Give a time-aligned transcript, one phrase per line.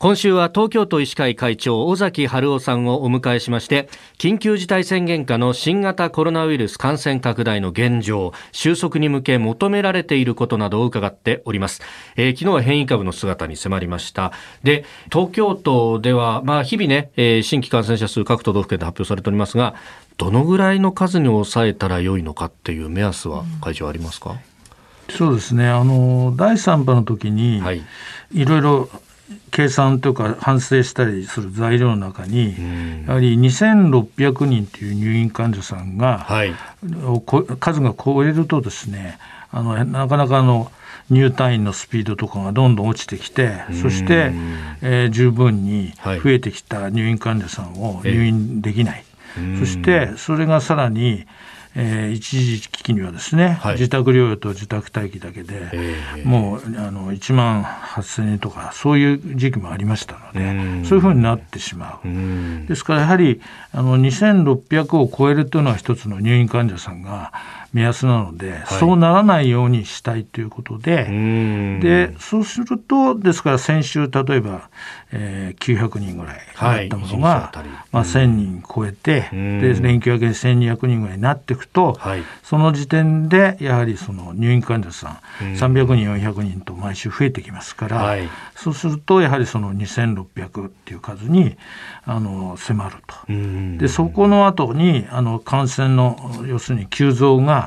[0.00, 11.82] 今週は東京都医師会会長尾崎春夫さんをお迎えしまして緊急事態宣言下の新型コロナウイルス感染拡大の現状収束に向け求められていることなどを伺っております、
[12.14, 14.30] えー、昨日は変異株の姿に迫りました。
[14.62, 19.74] で東京都ではまあ日々ね、えー、新規感染者数各都道府県で発表されておりますが
[20.16, 24.36] どのぐらいの数に抑えたら良いのかっていう目安は会長ありますか、
[25.08, 25.66] うん、そうですね。
[25.68, 27.82] あの第3波の時に、はい、
[28.32, 28.88] いろいろ
[29.50, 32.54] 計算とか反省したりする材料の中に、
[33.06, 36.54] やはり2600人という入院患者さんが、はい、
[37.60, 39.18] 数が超えるとですね
[39.50, 40.70] あのなかなかの
[41.10, 44.32] 入退院のスピードとかがどんどん落ちてきてそして、
[44.82, 51.24] えー、十分に増えてきた入院患者さんを入院できない、はい、そしてそれがさらに
[51.80, 62.66] えー、一時期にはですね、はい、自宅療養と自宅待機だけで、えー、もうあの1万8000円とかそういう時期もありましたのでそういうふうになってしまう。
[62.66, 67.32] ですからやはりあの2600を超えるというのは一つの入院患者さんが
[67.72, 71.04] 目安なので、はい、そうならないようにしたいということで
[71.80, 74.70] でそうするとですから先週例えば、
[75.12, 88.16] えー、900人ぐらいだったものが、はい、まあ、1000人超えてで連休明けに1200人ぐらいになっていくと、はい、その時点でやはりその入院患者さん300人400人と毎週増えてきますから、
[88.54, 91.56] そうするとやはりその2600っていう数に
[92.04, 93.14] あの迫ると。
[93.78, 97.57] でそこの後にあの感染の要するに急増が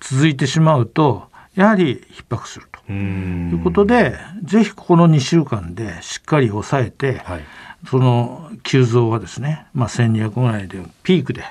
[0.00, 2.74] 続いてしまうと、やはり逼迫すると。
[2.92, 7.44] いうことで、ぜひここの2週間でしっかり抑えて、はい、
[7.88, 11.44] その急増はですね、まあ、1200ぐらいでピークで、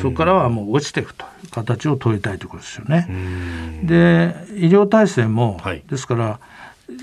[0.00, 3.06] そこからはもう落ちていくという形を取りたいということですよね。
[3.84, 6.40] で、医療体制も、はい、ですから、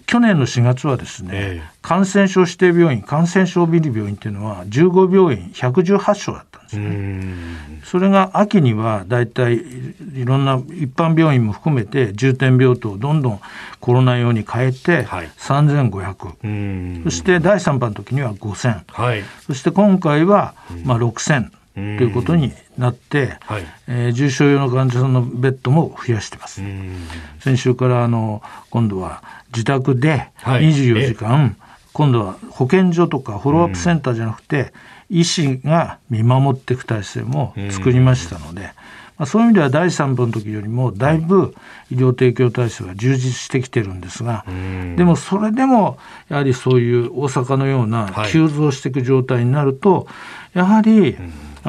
[0.06, 7.80] 去年の4月はですね、えー、感染症指定病院、感染症ビリ病院というのは15病院118床だったんですね。
[7.84, 13.40] それが秋にはだいたいいろんな一般病院も含めて重点病棟をどんどん
[13.80, 21.52] コロナ用に変えて3500、そして第3波の時には5000、はい、そして今回はまあ6000。
[21.98, 26.62] ということになって、はい、えー、重症用の患者さんのベッドも増やしてます。
[27.40, 29.24] 先週からあの今度は
[29.54, 31.56] 自宅で24時間、はい、
[31.94, 34.74] 今度は保健所とかフォローアップセンターじゃなくて、
[35.10, 38.72] 医師が見守っていく体制も作りましたので、
[39.20, 41.54] まあ、そういう意味では第3波の時よりもだいぶ
[41.92, 44.46] 医療提供体制は充実してきてるんですが、
[44.96, 45.98] でもそれでも
[46.30, 50.08] やはりそういう大阪のような急増していく状態になると、
[50.54, 51.18] やはり、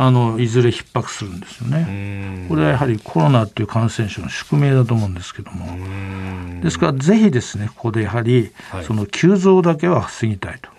[0.03, 2.47] あのいずれ逼迫するんですよね。
[2.49, 5.67] これはやはりコロナという感染症の宿命だと思うんですけども、
[6.63, 8.51] ですからぜひですねここでやはり、
[8.87, 10.71] その急増だけは防ぎたいと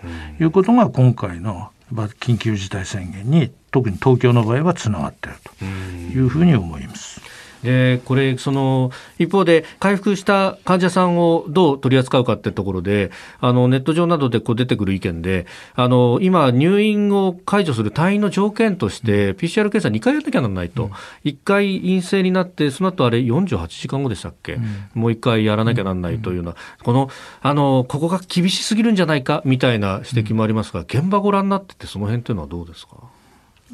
[0.42, 7.21] いうことが今回の緊急事態宣言に特に東京の場合はつながっているというふうに思います。
[7.62, 20.90] でこれその一方で回復した患者さんをどう取り扱うかってところであのネット上などでこう出てくる意見であの今入院を解除する退院の条件として PCR 検査2回やらなきゃならないと、うん、
[21.24, 24.62] 1回陰性になってその後あれ48時間後でしたっけ、うん、
[24.94, 29.42] もう1回やらなきゃならないというような、このあのここが厳しすぎるんじゃないか？
[29.44, 32.96] みたいな指摘もありますが現場ご覧になっててその辺というのはどうですか？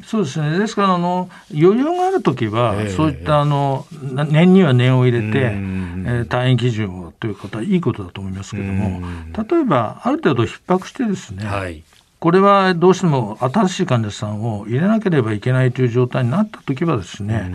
[0.03, 0.57] そうですね。
[0.57, 3.85] ですからあの余裕がある時は、そういったあの
[4.29, 9.01] 念には念を入れて、えー、退院基準をということはいいことだと思いますけれども
[9.37, 11.83] 例えばある程度逼迫してですね、はい、
[12.19, 17.53] これはどうしても新しい患者さんを入れなければいけないという状態になった時はですね、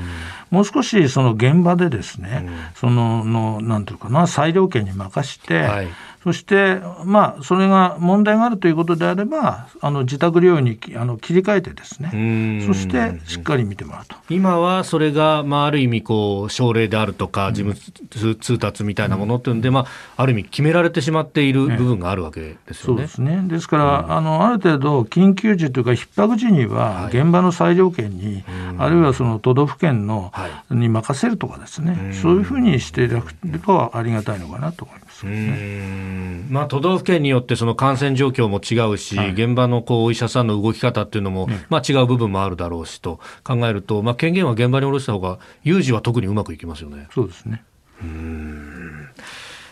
[0.51, 5.89] もう少しその現場でですね、そののなんていうかな裁量権に任して、はい
[6.25, 14.17] そして、まあ、それが問題があるということであれば、あの自宅療養にあの切り替えてですね、そしてしっかり見てもらうと。
[14.31, 19.87] 今はそれが、まあ、ある意味こう、症例であるとか、事務通達みたいなものというので、まあ、
[20.17, 22.75] ある意味決められてしまっている部分があるわけですよね。
[22.85, 23.43] そうですね。
[23.47, 28.45] ですから、あのある程度、緊急時というか、逼迫時には、現場の裁量権に、
[28.79, 30.33] あるいはその都道府県の、
[30.71, 36.14] に任せるとかですね、そういうふうにしていただくとありがたいのかなと思います、ね。
[36.51, 47.09] まあ、都道府県によってその感染状況も違うし、はい、現場のこうお医者さんの動き方っていうのも、まあ、違う部分もあるだろうしと考えると、まあ、権限は現場に下ろした方が有事は特にうまくいきますよね。
[47.13, 47.65] そうですね。
[48.03, 49.09] うん。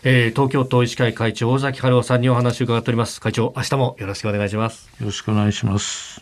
[0.04, 3.20] えー、東京都医師会会長尾崎春夫さんにお話を伺っております。
[3.20, 4.90] 会長明日もよろしくお願いします。
[5.00, 6.21] よろしくお願いします